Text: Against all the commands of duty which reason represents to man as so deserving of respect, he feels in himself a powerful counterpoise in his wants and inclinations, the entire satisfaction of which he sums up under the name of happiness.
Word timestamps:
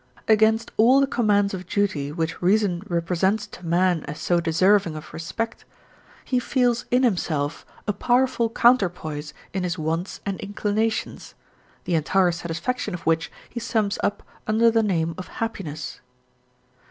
Against 0.27 0.71
all 0.77 0.99
the 0.99 1.05
commands 1.05 1.53
of 1.53 1.67
duty 1.67 2.11
which 2.11 2.41
reason 2.41 2.81
represents 2.87 3.45
to 3.45 3.63
man 3.63 4.03
as 4.05 4.19
so 4.19 4.39
deserving 4.39 4.95
of 4.95 5.13
respect, 5.13 5.63
he 6.25 6.39
feels 6.39 6.85
in 6.89 7.03
himself 7.03 7.67
a 7.87 7.93
powerful 7.93 8.49
counterpoise 8.49 9.31
in 9.53 9.61
his 9.61 9.77
wants 9.77 10.19
and 10.25 10.39
inclinations, 10.39 11.35
the 11.83 11.93
entire 11.93 12.31
satisfaction 12.31 12.95
of 12.95 13.01
which 13.05 13.31
he 13.47 13.59
sums 13.59 13.99
up 14.03 14.23
under 14.47 14.71
the 14.71 14.81
name 14.81 15.13
of 15.19 15.27
happiness. 15.27 16.01